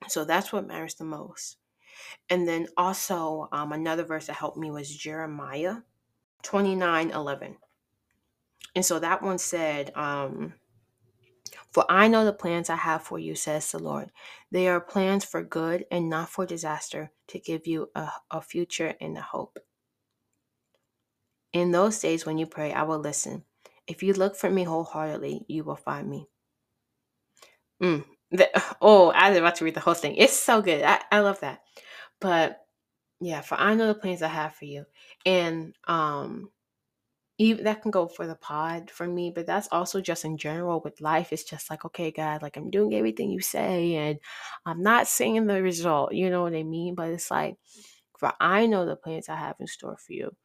So 0.08 0.26
that's 0.26 0.52
what 0.52 0.68
matters 0.68 0.96
the 0.96 1.06
most. 1.06 1.58
And 2.30 2.48
then 2.48 2.68
also, 2.78 3.48
um, 3.52 3.72
another 3.72 4.04
verse 4.04 4.28
that 4.28 4.34
helped 4.34 4.58
me 4.58 4.72
was 4.72 4.96
Jeremiah 4.96 5.78
29 6.44 7.12
11. 7.12 7.58
And 8.76 8.86
so 8.86 9.00
that 9.00 9.22
one 9.22 9.38
said, 9.38 9.92
um, 9.96 10.54
For 11.72 11.86
I 11.90 12.08
know 12.08 12.26
the 12.26 12.34
plans 12.34 12.70
I 12.70 12.78
have 12.78 13.04
for 13.04 13.20
you, 13.20 13.36
says 13.36 13.72
the 13.72 13.80
Lord. 13.80 14.12
They 14.50 14.68
are 14.68 14.80
plans 14.80 15.26
for 15.26 15.44
good 15.44 15.86
and 15.92 16.10
not 16.10 16.30
for 16.30 16.46
disaster, 16.46 17.12
to 17.28 17.40
give 17.40 17.68
you 17.68 17.90
a, 17.96 18.10
a 18.32 18.42
future 18.42 18.96
and 19.02 19.18
a 19.18 19.22
hope. 19.22 19.60
In 21.54 21.72
those 21.72 22.00
days 22.00 22.26
when 22.26 22.38
you 22.38 22.46
pray, 22.46 22.72
I 22.72 22.84
will 22.84 23.00
listen. 23.00 23.44
If 23.88 24.04
you 24.04 24.14
look 24.14 24.38
for 24.38 24.50
me 24.50 24.64
wholeheartedly, 24.64 25.46
you 25.50 25.66
will 25.66 25.76
find 25.76 26.10
me. 26.10 26.28
Mm, 27.84 28.06
the, 28.32 28.50
oh, 28.82 29.10
I 29.12 29.30
was 29.30 29.40
about 29.40 29.56
to 29.58 29.66
read 29.66 29.76
the 29.76 29.80
whole 29.82 29.94
thing. 29.94 30.16
It's 30.16 30.38
so 30.38 30.62
good. 30.62 30.84
I, 30.84 31.02
I 31.12 31.20
love 31.20 31.40
that. 31.42 31.62
But 32.20 32.60
yeah, 33.22 33.42
for 33.42 33.56
I 33.56 33.76
know 33.76 33.88
the 33.88 33.96
plans 33.96 34.22
I 34.22 34.30
have 34.30 34.56
for 34.56 34.66
you. 34.66 34.86
And 35.26 35.76
um 35.88 36.50
even 37.38 37.64
that 37.66 37.82
can 37.82 37.92
go 37.92 38.08
for 38.08 38.28
the 38.28 38.36
pod 38.36 38.92
for 38.92 39.08
me, 39.08 39.32
but 39.34 39.48
that's 39.48 39.68
also 39.72 40.00
just 40.00 40.26
in 40.26 40.38
general 40.38 40.80
with 40.84 41.02
life. 41.02 41.34
It's 41.34 41.44
just 41.44 41.70
like, 41.72 41.84
okay, 41.86 42.12
God, 42.12 42.42
like 42.44 42.56
I'm 42.58 42.70
doing 42.70 42.94
everything 42.94 43.32
you 43.32 43.42
say 43.42 43.96
and 43.96 44.20
I'm 44.66 44.84
not 44.84 45.08
seeing 45.08 45.48
the 45.48 45.62
result. 45.64 46.14
You 46.14 46.30
know 46.30 46.44
what 46.44 46.54
I 46.54 46.64
mean? 46.64 46.94
But 46.96 47.10
it's 47.10 47.32
like, 47.32 47.58
for 48.18 48.32
I 48.40 48.68
know 48.68 48.86
the 48.86 48.96
plans 48.96 49.28
I 49.30 49.36
have 49.38 49.56
in 49.60 49.68
store 49.68 49.98
for 49.98 50.14
you. 50.14 50.36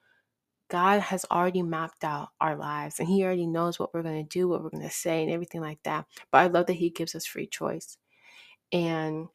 God 0.69 1.01
has 1.01 1.25
already 1.31 1.63
mapped 1.63 2.05
out 2.05 2.31
our 2.41 2.57
lives 2.57 2.99
and 2.99 3.09
He 3.09 3.25
already 3.25 3.47
knows 3.47 3.79
what 3.79 3.95
we're 3.95 4.03
going 4.03 4.25
to 4.25 4.29
do, 4.29 4.49
what 4.49 4.63
we're 4.63 4.71
going 4.71 4.83
to 4.83 4.91
say, 4.91 5.23
and 5.23 5.31
everything 5.31 5.61
like 5.61 5.83
that. 5.85 6.07
But 6.31 6.39
I 6.39 6.47
love 6.49 6.67
that 6.67 6.75
He 6.75 6.91
gives 6.91 7.15
us 7.15 7.27
free 7.27 7.47
choice. 7.47 7.99
And 8.73 9.29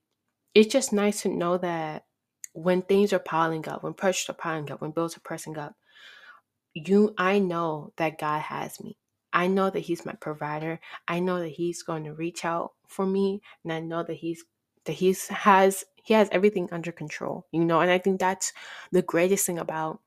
it's 0.53 0.71
just 0.71 0.91
nice 0.93 1.21
to 1.21 1.29
know 1.29 1.57
that 1.57 2.05
when 2.53 2.81
things 2.81 3.13
are 3.13 3.19
piling 3.19 3.67
up, 3.69 3.83
when 3.83 3.93
pressures 3.93 4.29
are 4.29 4.33
piling 4.33 4.71
up, 4.71 4.81
when 4.81 4.91
bills 4.91 5.15
are 5.15 5.21
pressing 5.21 5.57
up, 5.57 5.75
you 6.73 7.13
I 7.17 7.39
know 7.39 7.93
that 7.97 8.17
God 8.19 8.41
has 8.41 8.79
me. 8.81 8.97
I 9.33 9.47
know 9.47 9.69
that 9.69 9.79
He's 9.79 10.05
my 10.05 10.13
provider. 10.13 10.79
I 11.07 11.19
know 11.19 11.39
that 11.39 11.49
He's 11.49 11.83
going 11.83 12.03
to 12.05 12.13
reach 12.13 12.43
out 12.43 12.73
for 12.87 13.05
me, 13.05 13.41
and 13.63 13.71
I 13.71 13.79
know 13.79 14.03
that 14.03 14.15
He's 14.15 14.43
that 14.85 14.93
He's 14.93 15.27
has 15.29 15.85
He 16.03 16.13
has 16.13 16.29
everything 16.31 16.69
under 16.71 16.91
control. 16.91 17.47
You 17.51 17.63
know, 17.65 17.79
and 17.79 17.91
I 17.91 17.97
think 17.97 18.19
that's 18.19 18.53
the 18.91 19.01
greatest 19.01 19.45
thing 19.45 19.59
about 19.59 20.01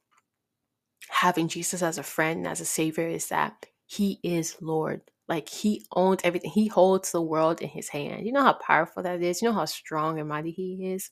having 1.08 1.48
Jesus 1.48 1.82
as 1.82 1.98
a 1.98 2.02
friend 2.02 2.38
and 2.40 2.48
as 2.48 2.60
a 2.60 2.64
savior 2.64 3.08
is 3.08 3.28
that 3.28 3.66
he 3.86 4.20
is 4.22 4.56
Lord. 4.60 5.02
Like 5.28 5.48
he 5.48 5.86
owns 5.92 6.20
everything. 6.24 6.50
He 6.50 6.66
holds 6.68 7.12
the 7.12 7.22
world 7.22 7.62
in 7.62 7.68
his 7.68 7.88
hand. 7.88 8.26
You 8.26 8.32
know 8.32 8.42
how 8.42 8.54
powerful 8.54 9.02
that 9.02 9.22
is? 9.22 9.40
You 9.40 9.48
know 9.48 9.54
how 9.54 9.64
strong 9.64 10.18
and 10.20 10.28
mighty 10.28 10.50
he 10.50 10.92
is? 10.92 11.10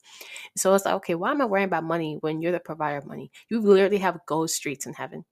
So 0.57 0.73
it's 0.75 0.85
like, 0.85 0.95
okay, 0.95 1.15
why 1.15 1.31
am 1.31 1.41
I 1.41 1.45
worrying 1.45 1.67
about 1.67 1.83
money 1.83 2.17
when 2.21 2.41
you're 2.41 2.51
the 2.51 2.59
provider 2.59 2.97
of 2.97 3.07
money? 3.07 3.31
You 3.49 3.61
literally 3.61 3.97
have 3.99 4.19
gold 4.27 4.51
streets 4.51 4.85
in 4.85 4.93
heaven. 4.93 5.25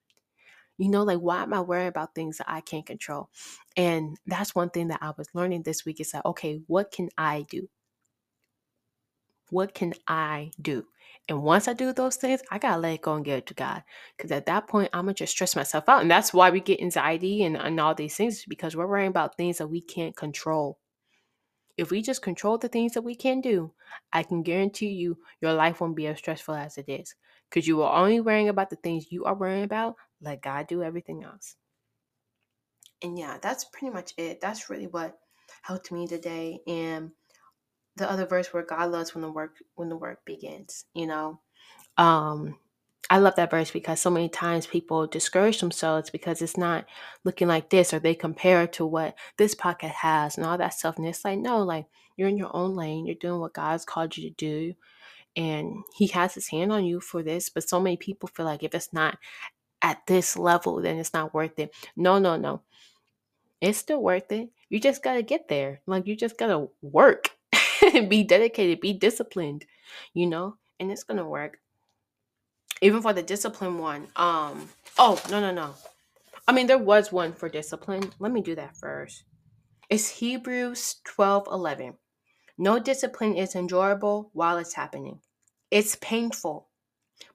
You 0.78 0.90
know, 0.90 1.04
like 1.04 1.20
why 1.20 1.44
am 1.44 1.54
I 1.54 1.62
worrying 1.62 1.88
about 1.90 2.16
things 2.16 2.38
that 2.40 2.50
I 2.50 2.62
can't 2.62 2.86
control? 2.86 3.30
And 3.78 4.18
that's 4.26 4.56
one 4.56 4.72
thing 4.72 4.88
that 4.90 5.00
I 5.02 5.14
was 5.18 5.28
learning 5.34 5.64
this 5.64 5.86
week 5.86 6.00
is 6.02 6.12
that, 6.12 6.26
okay, 6.26 6.62
what 6.68 6.92
can 6.92 7.10
I 7.18 7.46
do? 7.50 7.70
What 9.52 9.74
can 9.76 9.94
I 10.08 10.52
do? 10.62 10.86
And 11.28 11.44
once 11.44 11.68
I 11.68 11.74
do 11.74 11.94
those 11.94 12.18
things, 12.18 12.42
I 12.52 12.58
gotta 12.58 12.82
let 12.82 12.94
it 12.94 13.02
go 13.02 13.14
and 13.14 13.24
give 13.24 13.38
it 13.38 13.48
to 13.48 13.54
God. 13.54 13.84
Because 14.18 14.32
at 14.32 14.48
that 14.48 14.68
point, 14.68 14.90
I'm 14.94 15.06
gonna 15.06 15.14
just 15.14 15.32
stress 15.34 15.56
myself 15.56 15.88
out. 15.88 16.02
And 16.02 16.12
that's 16.12 16.34
why 16.34 16.50
we 16.50 16.60
get 16.60 16.82
anxiety 16.82 17.44
and, 17.44 17.56
and 17.56 17.80
all 17.80 17.96
these 17.96 18.16
things, 18.16 18.44
because 18.48 18.76
we're 18.76 18.88
worrying 18.88 19.10
about 19.10 19.38
things 19.38 19.60
that 19.60 19.68
we 19.68 19.82
can't 19.82 20.16
control. 20.16 20.80
If 21.78 21.90
we 21.90 22.02
just 22.02 22.22
control 22.22 22.58
the 22.58 22.68
things 22.68 22.94
that 22.94 23.04
we 23.04 23.16
can 23.16 23.40
do, 23.40 23.74
I 24.12 24.24
can 24.24 24.44
guarantee 24.44 24.90
you 24.90 25.20
your 25.42 25.54
life 25.54 25.80
won't 25.80 25.96
be 25.96 26.08
as 26.08 26.18
stressful 26.18 26.56
as 26.56 26.78
it 26.78 26.90
is. 26.90 27.16
Because 27.50 27.68
you 27.68 27.82
are 27.82 28.02
only 28.02 28.20
worrying 28.20 28.50
about 28.50 28.70
the 28.70 28.76
things 28.78 29.12
you 29.12 29.26
are 29.26 29.36
worrying 29.36 29.64
about. 29.64 29.96
Let 30.22 30.42
God 30.42 30.68
do 30.68 30.84
everything 30.84 31.24
else. 31.24 31.56
And 33.02 33.18
yeah, 33.18 33.38
that's 33.42 33.66
pretty 33.66 33.94
much 33.94 34.14
it. 34.18 34.42
That's 34.42 34.70
really 34.70 34.88
what 34.88 35.18
helped 35.64 35.92
me 35.92 36.08
today. 36.08 36.60
And 36.68 37.12
the 37.98 38.10
other 38.10 38.26
verse 38.26 38.54
where 38.54 38.64
God 38.64 38.92
loves 38.92 39.14
when 39.16 39.22
the 39.22 39.32
work 39.32 39.56
when 39.76 39.90
the 39.90 39.98
work 39.98 40.26
begins, 40.26 40.86
you 40.94 41.08
know. 41.08 41.40
Um 41.98 42.58
I 43.10 43.20
love 43.20 43.36
that 43.36 43.52
verse 43.52 43.72
because 43.72 44.02
so 44.02 44.10
many 44.10 44.30
times 44.30 44.68
people 44.68 45.08
discourage 45.08 45.60
themselves 45.62 46.10
because 46.10 46.42
it's 46.42 46.58
not 46.58 46.86
looking 47.26 47.48
like 47.50 47.70
this 47.70 47.94
or 47.94 48.00
they 48.00 48.16
compare 48.16 48.64
it 48.64 48.74
to 48.74 48.86
what 48.86 49.16
this 49.38 49.56
pocket 49.56 49.90
has 49.92 50.38
and 50.38 50.46
all 50.48 50.58
that 50.58 50.74
stuff. 50.76 50.98
And 50.98 51.06
it's 51.08 51.26
like, 51.26 51.40
no, 51.40 51.64
like 51.64 51.88
you're 52.18 52.30
in 52.30 52.38
your 52.38 52.56
own 52.56 52.76
lane, 52.76 53.06
you're 53.06 53.16
doing 53.16 53.42
what 53.42 53.54
God's 53.54 53.86
called 53.86 54.18
you 54.18 54.30
to 54.30 54.36
do. 54.36 54.74
and 55.36 55.84
he 55.96 56.08
has 56.08 56.34
his 56.36 56.48
hand 56.50 56.72
on 56.72 56.86
you 56.86 57.00
for 57.00 57.24
this 57.24 57.50
but 57.50 57.68
so 57.68 57.80
many 57.80 57.98
people 57.98 58.30
feel 58.30 58.46
like 58.46 58.64
if 58.64 58.76
it's 58.76 58.94
not 58.94 59.18
at 59.82 60.06
this 60.08 60.38
level 60.38 60.82
then 60.82 60.98
it's 61.00 61.14
not 61.14 61.34
worth 61.34 61.58
it 61.60 61.74
no 61.96 62.20
no 62.20 62.38
no 62.38 62.62
it's 63.62 63.78
still 63.78 64.02
worth 64.02 64.32
it 64.32 64.50
you 64.70 64.80
just 64.80 65.04
got 65.04 65.14
to 65.16 65.24
get 65.24 65.48
there 65.48 65.82
like 65.88 66.08
you 66.08 66.16
just 66.16 66.38
got 66.38 66.48
to 66.48 66.70
work 66.82 67.32
be 68.10 68.24
dedicated 68.24 68.80
be 68.80 68.94
disciplined 68.94 69.66
you 70.14 70.28
know 70.28 70.58
and 70.80 70.92
it's 70.92 71.04
gonna 71.04 71.28
work. 71.28 71.60
Even 72.82 73.02
for 73.04 73.14
the 73.14 73.22
discipline 73.24 73.78
one 73.78 74.08
um 74.16 74.70
oh 74.98 75.22
no 75.30 75.40
no 75.40 75.52
no. 75.52 75.76
I 76.48 76.52
mean 76.54 76.68
there 76.68 76.78
was 76.78 77.12
one 77.12 77.34
for 77.34 77.50
discipline. 77.50 78.12
Let 78.20 78.32
me 78.32 78.42
do 78.42 78.56
that 78.56 78.76
first. 78.78 79.24
It's 79.90 80.10
hebrews 80.10 80.98
12 81.06 81.48
11 81.52 81.96
no 82.58 82.80
discipline 82.80 83.36
is 83.36 83.56
enjoyable 83.56 84.30
while 84.34 84.58
it's 84.58 84.74
happening. 84.74 85.22
It's 85.70 85.96
painful 85.96 86.68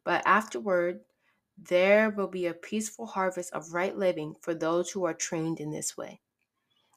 but 0.04 0.22
afterward 0.26 1.00
there 1.58 2.10
will 2.10 2.28
be 2.28 2.46
a 2.46 2.54
peaceful 2.54 3.06
harvest 3.06 3.52
of 3.52 3.72
right 3.72 3.96
living 3.96 4.34
for 4.42 4.54
those 4.54 4.90
who 4.90 5.04
are 5.04 5.14
trained 5.14 5.60
in 5.60 5.70
this 5.70 5.96
way. 5.96 6.20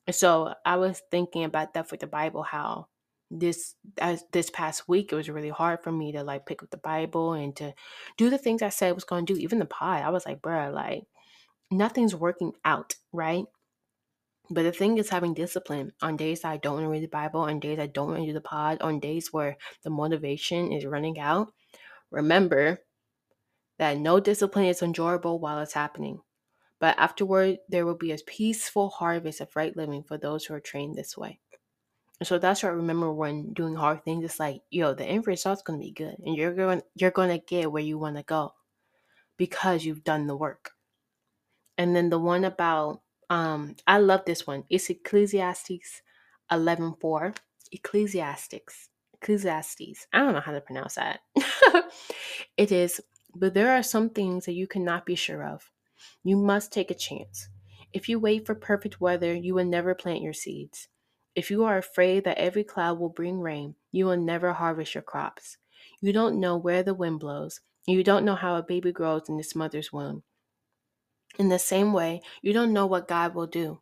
And 0.07 0.15
so 0.15 0.55
i 0.65 0.75
was 0.77 1.01
thinking 1.11 1.43
about 1.43 1.73
that 1.75 1.87
for 1.87 1.97
the 1.97 2.07
bible 2.07 2.43
how 2.43 2.87
this 3.31 3.75
as 3.99 4.23
this 4.31 4.49
past 4.49 4.87
week 4.87 5.11
it 5.11 5.15
was 5.15 5.29
really 5.29 5.49
hard 5.49 5.83
for 5.83 5.91
me 5.91 6.11
to 6.11 6.23
like 6.23 6.45
pick 6.45 6.63
up 6.63 6.69
the 6.71 6.77
bible 6.77 7.33
and 7.33 7.55
to 7.55 7.73
do 8.17 8.29
the 8.29 8.39
things 8.39 8.61
i 8.61 8.69
said 8.69 8.89
I 8.89 8.93
was 8.93 9.03
going 9.03 9.25
to 9.25 9.33
do 9.33 9.39
even 9.39 9.59
the 9.59 9.65
pie 9.65 10.01
i 10.01 10.09
was 10.09 10.25
like 10.25 10.41
bruh 10.41 10.73
like 10.73 11.03
nothing's 11.71 12.15
working 12.15 12.53
out 12.65 12.95
right? 13.11 13.45
But 14.51 14.63
the 14.63 14.71
thing 14.71 14.97
is 14.97 15.09
having 15.09 15.35
discipline. 15.35 15.91
On 16.01 16.17
days 16.17 16.43
i 16.43 16.57
don't 16.57 16.73
want 16.73 16.85
to 16.85 16.89
read 16.89 17.03
the 17.03 17.07
bible 17.07 17.41
on 17.41 17.59
days 17.59 17.77
i 17.79 17.85
don't 17.85 18.07
want 18.07 18.21
to 18.21 18.25
do 18.25 18.33
the 18.33 18.41
pod 18.41 18.79
on 18.81 18.99
days 18.99 19.31
where 19.31 19.57
the 19.83 19.91
motivation 19.91 20.71
is 20.71 20.85
running 20.85 21.19
out 21.19 21.53
remember 22.09 22.79
that 23.77 23.97
no 23.97 24.19
discipline 24.19 24.65
is 24.65 24.81
enjoyable 24.81 25.39
while 25.39 25.59
it's 25.59 25.73
happening. 25.73 26.19
But 26.79 26.97
afterward 26.97 27.59
there 27.69 27.85
will 27.85 27.95
be 27.95 28.11
a 28.11 28.17
peaceful 28.25 28.89
harvest 28.89 29.41
of 29.41 29.55
right 29.55 29.75
living 29.75 30.03
for 30.03 30.17
those 30.17 30.45
who 30.45 30.53
are 30.53 30.59
trained 30.59 30.95
this 30.95 31.15
way 31.17 31.39
so 32.23 32.37
that's 32.37 32.63
what 32.63 32.69
I 32.69 32.73
remember 32.73 33.11
when 33.13 33.53
doing 33.53 33.75
hard 33.75 34.03
things. 34.03 34.25
It's 34.25 34.39
like, 34.39 34.61
yo, 34.69 34.93
the 34.93 35.05
end 35.05 35.25
result's 35.25 35.61
gonna 35.61 35.79
be 35.79 35.91
good, 35.91 36.15
and 36.25 36.35
you're 36.35 36.53
going 36.53 36.81
you're 36.95 37.11
gonna 37.11 37.37
get 37.39 37.71
where 37.71 37.83
you 37.83 37.97
want 37.97 38.17
to 38.17 38.23
go 38.23 38.53
because 39.37 39.85
you've 39.85 40.03
done 40.03 40.27
the 40.27 40.35
work. 40.35 40.71
And 41.77 41.95
then 41.95 42.09
the 42.09 42.19
one 42.19 42.43
about 42.43 43.01
um, 43.29 43.75
I 43.87 43.99
love 43.99 44.25
this 44.25 44.45
one. 44.45 44.65
It's 44.69 44.89
Ecclesiastes 44.89 46.01
eleven 46.51 46.95
four. 46.99 47.33
Ecclesiastics. 47.71 48.89
Ecclesiastes. 49.21 50.07
I 50.11 50.19
don't 50.19 50.33
know 50.33 50.39
how 50.41 50.51
to 50.53 50.61
pronounce 50.61 50.95
that. 50.95 51.19
it 52.57 52.71
is, 52.71 52.99
but 53.35 53.53
there 53.53 53.71
are 53.71 53.83
some 53.83 54.09
things 54.09 54.45
that 54.45 54.53
you 54.53 54.67
cannot 54.67 55.05
be 55.05 55.15
sure 55.15 55.45
of. 55.45 55.69
You 56.23 56.35
must 56.35 56.73
take 56.73 56.91
a 56.91 56.95
chance. 56.95 57.47
If 57.93 58.09
you 58.09 58.19
wait 58.19 58.45
for 58.45 58.55
perfect 58.55 58.99
weather, 58.99 59.33
you 59.33 59.53
will 59.53 59.65
never 59.65 59.95
plant 59.95 60.21
your 60.21 60.33
seeds. 60.33 60.87
If 61.35 61.51
you 61.51 61.63
are 61.63 61.77
afraid 61.77 62.23
that 62.23 62.37
every 62.37 62.63
cloud 62.63 62.99
will 62.99 63.09
bring 63.09 63.39
rain, 63.39 63.75
you 63.91 64.05
will 64.05 64.17
never 64.17 64.53
harvest 64.53 64.95
your 64.95 65.03
crops. 65.03 65.57
You 66.01 66.11
don't 66.11 66.39
know 66.39 66.57
where 66.57 66.83
the 66.83 66.93
wind 66.93 67.19
blows, 67.19 67.61
and 67.87 67.95
you 67.95 68.03
don't 68.03 68.25
know 68.25 68.35
how 68.35 68.55
a 68.55 68.63
baby 68.63 68.91
grows 68.91 69.29
in 69.29 69.39
its 69.39 69.55
mother's 69.55 69.93
womb. 69.93 70.23
In 71.37 71.49
the 71.49 71.59
same 71.59 71.93
way, 71.93 72.21
you 72.41 72.51
don't 72.51 72.73
know 72.73 72.85
what 72.85 73.07
God 73.07 73.35
will 73.35 73.47
do. 73.47 73.81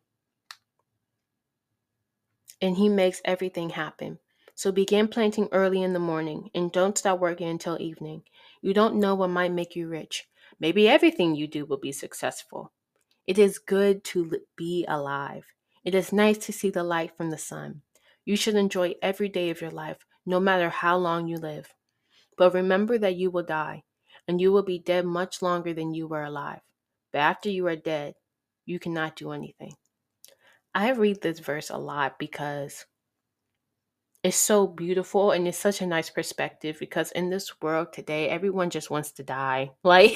And 2.60 2.76
He 2.76 2.88
makes 2.88 3.22
everything 3.24 3.70
happen. 3.70 4.18
So 4.54 4.72
begin 4.72 5.08
planting 5.08 5.48
early 5.52 5.82
in 5.82 5.92
the 5.92 6.00
morning 6.00 6.50
and 6.54 6.72
don't 6.72 6.98
stop 6.98 7.20
working 7.20 7.48
until 7.48 7.80
evening. 7.80 8.24
You 8.60 8.74
don't 8.74 8.96
know 8.96 9.14
what 9.14 9.30
might 9.30 9.52
make 9.52 9.76
you 9.76 9.88
rich. 9.88 10.28
Maybe 10.58 10.88
everything 10.88 11.36
you 11.36 11.46
do 11.46 11.64
will 11.64 11.78
be 11.78 11.92
successful. 11.92 12.72
It 13.26 13.38
is 13.38 13.58
good 13.58 14.02
to 14.04 14.40
be 14.56 14.84
alive. 14.88 15.44
It 15.88 15.94
is 15.94 16.12
nice 16.12 16.36
to 16.44 16.52
see 16.52 16.68
the 16.68 16.84
light 16.84 17.16
from 17.16 17.30
the 17.30 17.38
sun. 17.38 17.80
You 18.26 18.36
should 18.36 18.56
enjoy 18.56 18.96
every 19.00 19.30
day 19.30 19.48
of 19.48 19.62
your 19.62 19.70
life, 19.70 20.04
no 20.26 20.38
matter 20.38 20.68
how 20.68 20.98
long 20.98 21.28
you 21.28 21.38
live. 21.38 21.72
But 22.36 22.52
remember 22.52 22.98
that 22.98 23.16
you 23.16 23.30
will 23.30 23.42
die, 23.42 23.84
and 24.28 24.38
you 24.38 24.52
will 24.52 24.62
be 24.62 24.78
dead 24.78 25.06
much 25.06 25.40
longer 25.40 25.72
than 25.72 25.94
you 25.94 26.06
were 26.06 26.24
alive. 26.24 26.60
But 27.10 27.20
after 27.20 27.48
you 27.48 27.66
are 27.68 27.74
dead, 27.74 28.16
you 28.66 28.78
cannot 28.78 29.16
do 29.16 29.32
anything. 29.32 29.76
I 30.74 30.90
read 30.90 31.22
this 31.22 31.38
verse 31.38 31.70
a 31.70 31.78
lot 31.78 32.18
because 32.18 32.84
it's 34.22 34.36
so 34.36 34.66
beautiful 34.66 35.30
and 35.30 35.48
it's 35.48 35.56
such 35.56 35.80
a 35.80 35.86
nice 35.86 36.10
perspective 36.10 36.76
because 36.78 37.12
in 37.12 37.30
this 37.30 37.62
world 37.62 37.94
today, 37.94 38.28
everyone 38.28 38.68
just 38.68 38.90
wants 38.90 39.12
to 39.12 39.22
die. 39.22 39.70
Like, 39.82 40.12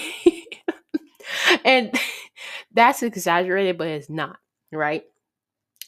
and 1.65 1.99
that's 2.75 3.03
exaggerated, 3.03 3.79
but 3.79 3.89
it's 3.89 4.11
not, 4.11 4.37
right? 4.71 5.05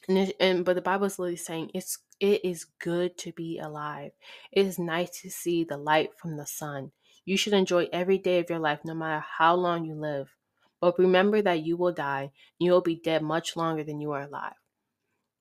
And, 0.08 0.18
it, 0.18 0.36
and 0.40 0.64
but 0.64 0.74
the 0.74 0.82
Bible 0.82 1.06
is 1.06 1.18
literally 1.18 1.36
saying 1.36 1.70
it's 1.74 1.98
it 2.20 2.44
is 2.44 2.66
good 2.78 3.16
to 3.18 3.32
be 3.32 3.58
alive. 3.58 4.12
It 4.52 4.66
is 4.66 4.78
nice 4.78 5.20
to 5.22 5.30
see 5.30 5.64
the 5.64 5.76
light 5.76 6.10
from 6.16 6.36
the 6.36 6.46
sun. 6.46 6.92
You 7.24 7.36
should 7.36 7.54
enjoy 7.54 7.88
every 7.92 8.18
day 8.18 8.38
of 8.38 8.50
your 8.50 8.58
life, 8.58 8.80
no 8.84 8.94
matter 8.94 9.24
how 9.38 9.54
long 9.54 9.84
you 9.84 9.94
live. 9.94 10.34
But 10.80 10.98
remember 10.98 11.40
that 11.42 11.64
you 11.64 11.76
will 11.76 11.92
die. 11.92 12.32
You 12.58 12.72
will 12.72 12.82
be 12.82 12.96
dead 12.96 13.22
much 13.22 13.56
longer 13.56 13.82
than 13.82 14.00
you 14.00 14.12
are 14.12 14.22
alive. 14.22 14.54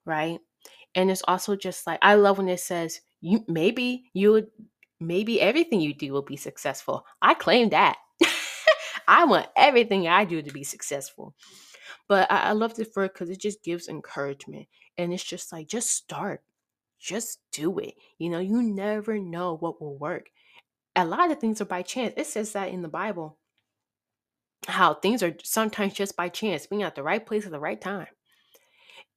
Right? 0.06 0.40
And 0.94 1.10
it's 1.10 1.22
also 1.28 1.56
just 1.56 1.86
like 1.86 1.98
I 2.02 2.14
love 2.14 2.38
when 2.38 2.48
it 2.48 2.60
says 2.60 3.00
you 3.20 3.44
maybe 3.48 4.06
you 4.14 4.32
would 4.32 4.48
maybe 5.00 5.40
everything 5.40 5.80
you 5.80 5.94
do 5.94 6.12
will 6.12 6.22
be 6.22 6.36
successful. 6.36 7.06
I 7.22 7.34
claim 7.34 7.70
that. 7.70 7.98
I 9.08 9.24
want 9.24 9.48
everything 9.56 10.08
I 10.08 10.24
do 10.24 10.42
to 10.42 10.52
be 10.52 10.64
successful. 10.64 11.34
But 12.08 12.30
I, 12.30 12.38
I 12.38 12.52
loved 12.52 12.78
it 12.78 12.92
for 12.92 13.08
because 13.08 13.30
it 13.30 13.40
just 13.40 13.62
gives 13.62 13.88
encouragement. 13.88 14.66
And 14.98 15.12
it's 15.12 15.24
just 15.24 15.52
like, 15.52 15.68
just 15.68 15.90
start. 15.90 16.42
Just 17.00 17.40
do 17.52 17.78
it. 17.78 17.94
You 18.18 18.30
know, 18.30 18.38
you 18.38 18.62
never 18.62 19.18
know 19.18 19.56
what 19.56 19.80
will 19.80 19.98
work. 19.98 20.30
A 20.96 21.04
lot 21.04 21.30
of 21.30 21.38
things 21.38 21.60
are 21.60 21.66
by 21.66 21.82
chance. 21.82 22.14
It 22.16 22.26
says 22.26 22.52
that 22.52 22.70
in 22.70 22.82
the 22.82 22.88
Bible. 22.88 23.38
How 24.66 24.94
things 24.94 25.22
are 25.22 25.34
sometimes 25.42 25.92
just 25.92 26.16
by 26.16 26.30
chance, 26.30 26.66
being 26.66 26.82
at 26.82 26.94
the 26.94 27.02
right 27.02 27.24
place 27.24 27.44
at 27.44 27.52
the 27.52 27.60
right 27.60 27.80
time. 27.80 28.06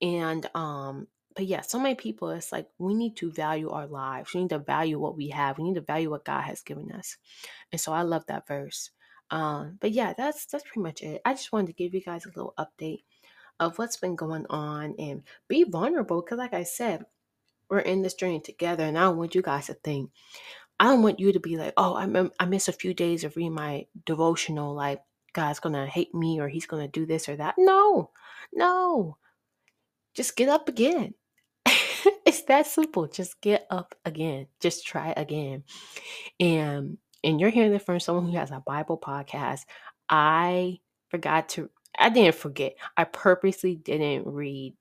And 0.02 0.50
um, 0.54 1.08
but 1.36 1.46
yeah, 1.46 1.62
so 1.62 1.80
many 1.80 1.96
people, 1.96 2.32
it's 2.32 2.52
like 2.52 2.68
we 2.80 2.96
need 2.96 3.16
to 3.18 3.32
value 3.32 3.70
our 3.70 3.88
lives. 3.88 4.34
We 4.34 4.42
need 4.42 4.50
to 4.50 4.60
value 4.60 5.00
what 5.00 5.16
we 5.16 5.30
have. 5.30 5.58
We 5.58 5.66
need 5.66 5.76
to 5.76 5.82
value 5.82 6.10
what 6.10 6.26
God 6.26 6.42
has 6.42 6.62
given 6.62 6.92
us. 6.92 7.16
And 7.72 7.80
so 7.80 7.94
I 7.94 8.02
love 8.02 8.26
that 8.26 8.48
verse. 8.48 8.90
Um, 9.32 9.78
but 9.82 9.92
yeah, 9.92 10.14
that's 10.18 10.46
that's 10.46 10.64
pretty 10.64 10.82
much 10.82 11.02
it. 11.02 11.22
I 11.26 11.34
just 11.34 11.52
wanted 11.52 11.68
to 11.68 11.74
give 11.74 11.94
you 11.94 12.02
guys 12.02 12.26
a 12.26 12.30
little 12.30 12.54
update 12.58 13.04
of 13.60 13.78
what's 13.78 13.98
been 13.98 14.16
going 14.16 14.46
on 14.50 14.96
and 15.00 15.24
be 15.48 15.64
vulnerable 15.64 16.22
because 16.22 16.38
like 16.38 16.54
I 16.54 16.64
said, 16.64 17.06
we're 17.70 17.80
in 17.80 18.02
this 18.02 18.14
journey 18.14 18.40
together 18.40 18.84
and 18.86 18.98
I 18.98 19.04
don't 19.04 19.18
want 19.18 19.36
you 19.36 19.42
guys 19.42 19.68
to 19.68 19.74
think 19.74 20.12
I 20.80 20.86
don't 20.86 21.02
want 21.02 21.20
you 21.20 21.32
to 21.34 21.40
be 21.40 21.58
like, 21.58 21.74
oh, 21.78 21.96
I, 21.96 22.30
I 22.40 22.46
miss 22.46 22.68
a 22.68 22.74
few 22.74 22.94
days 22.94 23.24
of 23.24 23.36
reading 23.36 23.54
my 23.54 23.88
devotional, 24.06 24.76
like 24.76 25.02
God's 25.34 25.60
gonna 25.60 25.88
hate 25.88 26.14
me 26.14 26.40
or 26.40 26.48
he's 26.48 26.68
gonna 26.68 26.88
do 26.88 27.06
this 27.06 27.28
or 27.28 27.36
that. 27.38 27.56
No, 27.58 28.12
no. 28.54 29.18
Just 30.14 30.36
get 30.36 30.50
up 30.50 30.70
again. 30.70 31.16
it's 32.26 32.44
that 32.44 32.68
simple. 32.68 33.08
Just 33.08 33.42
get 33.42 33.66
up 33.72 33.96
again. 34.06 34.48
Just 34.60 34.86
try 34.86 35.14
again. 35.18 35.64
And 36.40 36.98
and 37.28 37.42
you're 37.42 37.50
hearing 37.50 37.74
it 37.74 37.82
from 37.82 38.00
someone 38.00 38.26
who 38.26 38.38
has 38.38 38.52
a 38.52 38.64
Bible 38.66 38.98
podcast, 38.98 39.66
I 40.10 40.80
forgot 41.10 41.50
to, 41.50 41.70
I 42.00 42.08
didn't 42.08 42.36
forget. 42.36 42.76
I 42.96 43.04
purposely 43.04 43.76
didn't 43.76 44.26
read 44.26 44.76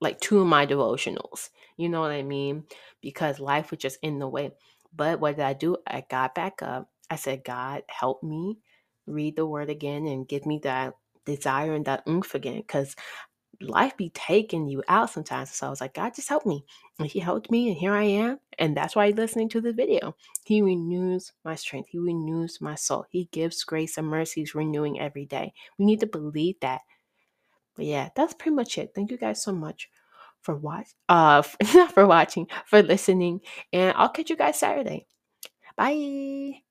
like 0.00 0.18
two 0.18 0.40
of 0.40 0.48
my 0.48 0.66
devotionals. 0.66 1.50
You 1.76 1.88
know 1.88 2.00
what 2.00 2.10
I 2.10 2.24
mean? 2.24 2.64
Because 3.00 3.38
life 3.38 3.70
was 3.70 3.78
just 3.78 4.00
in 4.02 4.18
the 4.18 4.26
way. 4.26 4.50
But 4.92 5.20
what 5.20 5.36
did 5.36 5.44
I 5.44 5.52
do? 5.52 5.76
I 5.86 6.02
got 6.10 6.34
back 6.34 6.62
up. 6.62 6.90
I 7.08 7.14
said, 7.14 7.44
God, 7.44 7.84
help 7.86 8.24
me 8.24 8.58
read 9.06 9.36
the 9.36 9.46
word 9.46 9.70
again 9.70 10.08
and 10.08 10.26
give 10.26 10.46
me 10.46 10.58
that 10.64 10.94
desire 11.26 11.74
and 11.74 11.84
that 11.84 12.02
oomph 12.08 12.34
again. 12.34 12.56
Because 12.56 12.96
life 13.60 13.96
be 13.96 14.10
taking 14.10 14.66
you 14.68 14.82
out 14.88 15.10
sometimes. 15.10 15.50
So 15.50 15.66
I 15.66 15.70
was 15.70 15.80
like, 15.80 15.94
God, 15.94 16.14
just 16.14 16.28
help 16.28 16.46
me. 16.46 16.64
And 16.98 17.08
He 17.08 17.18
helped 17.20 17.50
me, 17.50 17.68
and 17.68 17.76
here 17.76 17.92
I 17.94 18.04
am. 18.04 18.38
And 18.58 18.76
that's 18.76 18.96
why 18.96 19.06
you're 19.06 19.16
listening 19.16 19.48
to 19.50 19.60
the 19.60 19.72
video. 19.72 20.16
He 20.44 20.62
renews 20.62 21.32
my 21.44 21.54
strength, 21.54 21.88
He 21.90 21.98
renews 21.98 22.60
my 22.60 22.74
soul. 22.74 23.06
He 23.10 23.28
gives 23.32 23.64
grace 23.64 23.98
and 23.98 24.06
mercies 24.06 24.54
renewing 24.54 25.00
every 25.00 25.26
day. 25.26 25.52
We 25.78 25.84
need 25.86 26.00
to 26.00 26.06
believe 26.06 26.56
that. 26.60 26.82
But 27.76 27.86
yeah, 27.86 28.10
that's 28.14 28.34
pretty 28.34 28.54
much 28.54 28.78
it. 28.78 28.92
Thank 28.94 29.10
you 29.10 29.16
guys 29.16 29.42
so 29.42 29.52
much 29.52 29.88
for 30.42 30.56
watch 30.56 30.88
uh 31.08 31.42
not 31.74 31.92
for 31.92 32.06
watching, 32.06 32.46
for 32.66 32.82
listening. 32.82 33.40
And 33.72 33.94
I'll 33.96 34.08
catch 34.08 34.30
you 34.30 34.36
guys 34.36 34.58
Saturday. 34.58 35.06
Bye. 35.76 36.62